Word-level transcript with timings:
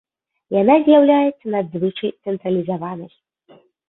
Яна 0.61 0.77
з'яўляецца 0.85 1.45
надзвычай 1.55 2.11
цэнтралізаванай. 2.29 3.11